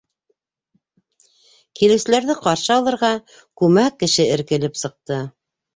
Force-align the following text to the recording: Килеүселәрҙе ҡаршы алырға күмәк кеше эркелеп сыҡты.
Килеүселәрҙе 1.81 2.37
ҡаршы 2.47 2.75
алырға 2.79 3.13
күмәк 3.63 4.05
кеше 4.05 4.31
эркелеп 4.39 4.83
сыҡты. 4.87 5.27